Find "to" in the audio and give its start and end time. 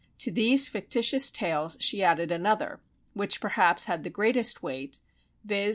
0.17-0.31